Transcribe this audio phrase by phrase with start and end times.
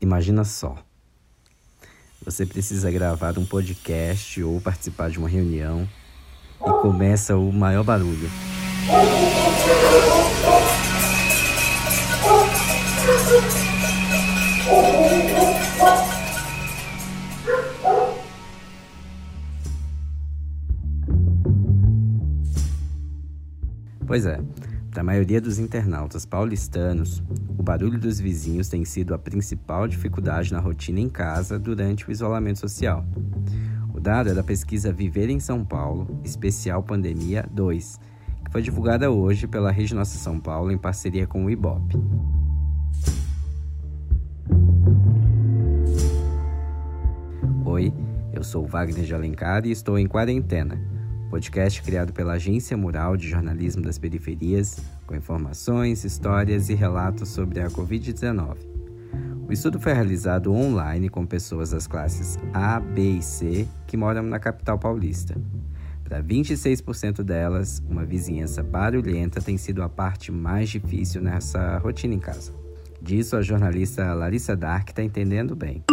[0.00, 0.76] Imagina só.
[2.24, 5.88] Você precisa gravar um podcast ou participar de uma reunião
[6.60, 8.30] e começa o maior barulho.
[24.06, 24.40] Pois é,
[24.98, 27.22] para a maioria dos internautas paulistanos,
[27.56, 32.10] o barulho dos vizinhos tem sido a principal dificuldade na rotina em casa durante o
[32.10, 33.06] isolamento social.
[33.94, 38.00] O dado é da pesquisa Viver em São Paulo, especial Pandemia 2,
[38.44, 41.96] que foi divulgada hoje pela Rede Nossa São Paulo em parceria com o IBOP.
[47.64, 47.92] Oi,
[48.32, 50.97] eu sou Wagner de Alencar e estou em quarentena
[51.28, 57.60] podcast criado pela Agência Mural de Jornalismo das Periferias, com informações, histórias e relatos sobre
[57.60, 58.56] a Covid-19.
[59.46, 64.22] O estudo foi realizado online com pessoas das classes A, B e C que moram
[64.22, 65.34] na capital paulista.
[66.04, 72.18] Para 26% delas, uma vizinhança barulhenta tem sido a parte mais difícil nessa rotina em
[72.18, 72.52] casa.
[73.00, 75.84] Disso a jornalista Larissa Dark está entendendo bem.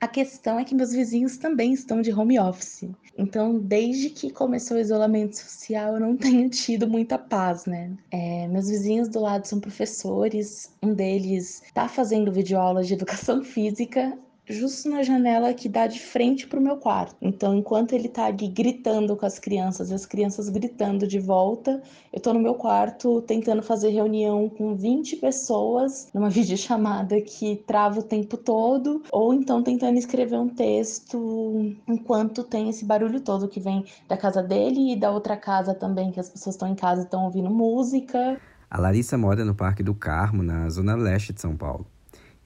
[0.00, 2.88] A questão é que meus vizinhos também estão de home office.
[3.16, 7.90] Então, desde que começou o isolamento social, eu não tenho tido muita paz, né?
[8.12, 14.16] É, meus vizinhos do lado são professores, um deles está fazendo videoaula de educação física
[14.48, 17.16] justo na janela que dá de frente para o meu quarto.
[17.20, 21.82] Então, enquanto ele está ali gritando com as crianças, as crianças gritando de volta,
[22.12, 28.00] eu estou no meu quarto tentando fazer reunião com 20 pessoas numa videochamada que trava
[28.00, 33.60] o tempo todo, ou então tentando escrever um texto enquanto tem esse barulho todo que
[33.60, 37.02] vem da casa dele e da outra casa também, que as pessoas estão em casa
[37.02, 38.40] e estão ouvindo música.
[38.70, 41.86] A Larissa mora no Parque do Carmo, na zona leste de São Paulo.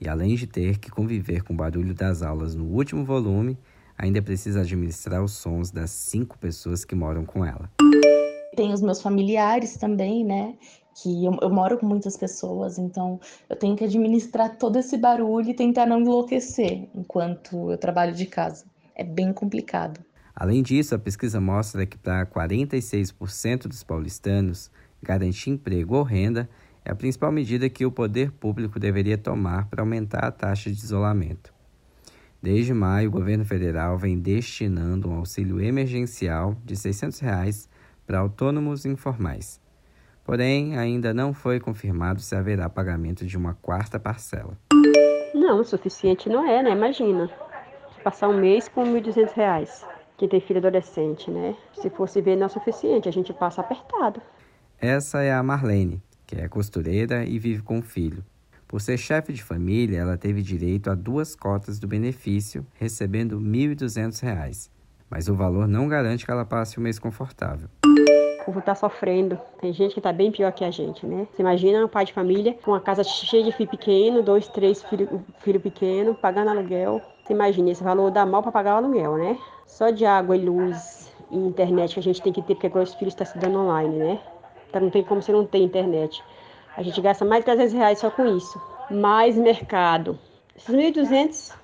[0.03, 3.57] E além de ter que conviver com o barulho das aulas no último volume,
[3.97, 7.71] ainda precisa administrar os sons das cinco pessoas que moram com ela.
[8.53, 10.55] Tem os meus familiares também, né?
[11.01, 13.17] Que eu, eu, moro com muitas pessoas, então
[13.49, 18.25] eu tenho que administrar todo esse barulho e tentar não enlouquecer enquanto eu trabalho de
[18.25, 18.65] casa.
[18.93, 20.01] É bem complicado.
[20.35, 24.69] Além disso, a pesquisa mostra que para 46% dos paulistanos,
[25.01, 26.49] garantir emprego ou renda
[26.85, 30.77] é a principal medida que o poder público deveria tomar para aumentar a taxa de
[30.77, 31.53] isolamento.
[32.41, 37.69] Desde maio, o governo federal vem destinando um auxílio emergencial de 600 reais
[38.05, 39.61] para autônomos informais.
[40.25, 44.57] Porém, ainda não foi confirmado se haverá pagamento de uma quarta parcela.
[45.33, 46.71] Não, o suficiente não é, né?
[46.71, 47.29] Imagina.
[48.03, 49.85] Passar um mês com R$ 1.200.
[50.17, 51.55] Quem tem filho adolescente, né?
[51.73, 53.09] Se fosse ver, não é o suficiente.
[53.09, 54.21] A gente passa apertado.
[54.79, 56.01] Essa é a Marlene,
[56.33, 58.23] que é costureira e vive com o filho.
[58.67, 63.43] Por ser chefe de família, ela teve direito a duas cotas do benefício, recebendo R$
[63.75, 64.69] 1.200.
[65.09, 67.69] Mas o valor não garante que ela passe um mês confortável.
[67.85, 69.39] O povo está sofrendo.
[69.61, 71.27] Tem gente que está bem pior que a gente, né?
[71.31, 74.81] Você imagina um pai de família com uma casa cheia de filho pequeno, dois, três
[74.83, 75.07] filhos
[75.39, 76.99] filho pequeno, pagando aluguel.
[77.23, 79.37] Você imagina, esse valor dá mal para pagar o aluguel, né?
[79.67, 82.83] Só de água e luz e internet que a gente tem que ter, porque agora
[82.83, 84.19] os filhos estão estudando online, né?
[84.79, 86.23] Não tem como você não ter internet.
[86.75, 88.59] A gente gasta mais de 300 reais só com isso.
[88.89, 90.17] Mais mercado.
[90.55, 91.55] Esses 1.200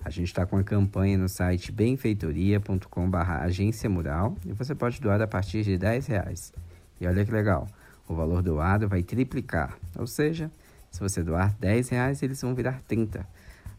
[0.04, 5.20] A gente está com a campanha no site benfeitoria.com.br agência mural e você pode doar
[5.20, 6.52] a partir de 10 reais.
[7.00, 7.66] E olha que legal,
[8.10, 10.50] o valor doado vai triplicar, ou seja,
[10.90, 13.26] se você doar 10 reais, eles vão virar 30.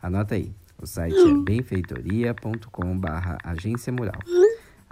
[0.02, 4.20] Anota aí, o site é benfeitoria.com.br agência mural.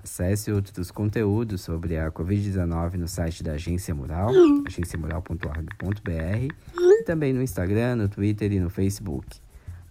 [0.01, 4.29] Acesse outros conteúdos sobre a Covid-19 no site da Agência Mural,
[4.65, 9.41] agenciamural.org.br, e também no Instagram, no Twitter e no Facebook.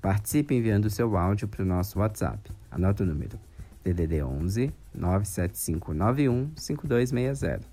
[0.01, 2.51] Participe enviando seu áudio para o nosso WhatsApp.
[2.71, 3.39] Anota o número:
[3.85, 7.67] DDD 11 97591 5260.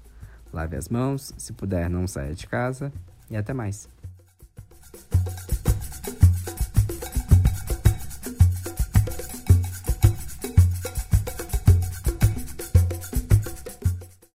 [0.51, 2.91] Lave as mãos, se puder, não saia de casa
[3.29, 3.87] e até mais.